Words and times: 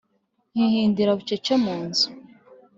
nkihindira 0.51 1.11
bucece 1.17 1.53
mu 1.63 1.75
nzu 1.85 2.07